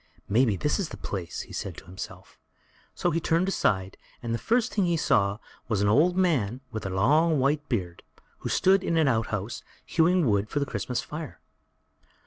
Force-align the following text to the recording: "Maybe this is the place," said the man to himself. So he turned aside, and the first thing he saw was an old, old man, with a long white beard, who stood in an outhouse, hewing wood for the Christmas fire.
"Maybe 0.27 0.55
this 0.55 0.79
is 0.79 0.89
the 0.89 0.97
place," 0.97 1.45
said 1.55 1.75
the 1.75 1.81
man 1.81 1.81
to 1.81 1.85
himself. 1.85 2.39
So 2.95 3.11
he 3.11 3.19
turned 3.19 3.47
aside, 3.47 3.97
and 4.23 4.33
the 4.33 4.39
first 4.39 4.73
thing 4.73 4.85
he 4.85 4.97
saw 4.97 5.37
was 5.67 5.81
an 5.83 5.87
old, 5.89 6.01
old 6.13 6.17
man, 6.17 6.61
with 6.71 6.87
a 6.87 6.89
long 6.89 7.39
white 7.39 7.69
beard, 7.69 8.01
who 8.39 8.49
stood 8.49 8.83
in 8.83 8.97
an 8.97 9.07
outhouse, 9.07 9.61
hewing 9.85 10.25
wood 10.25 10.49
for 10.49 10.59
the 10.59 10.65
Christmas 10.65 11.01
fire. 11.01 11.39